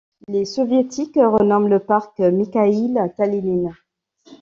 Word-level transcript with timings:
Les 0.27 0.45
Soviétiques 0.45 1.19
renomment 1.21 1.67
le 1.67 1.77
parc 1.77 2.17
Mikhaïl 2.21 2.99
Kalinine. 3.15 3.71